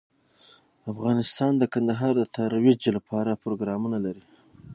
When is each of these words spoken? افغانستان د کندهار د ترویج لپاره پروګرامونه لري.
افغانستان 0.91 1.51
د 1.57 1.63
کندهار 1.73 2.13
د 2.17 2.23
ترویج 2.35 2.81
لپاره 2.97 3.39
پروګرامونه 3.43 3.97
لري. 4.05 4.23